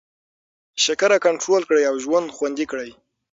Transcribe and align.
شکره 0.83 1.17
کنټرول 1.25 1.61
کړئ 1.69 1.83
او 1.89 1.95
ژوند 2.03 2.27
خوندي 2.35 2.65
کړئ. 2.71 2.89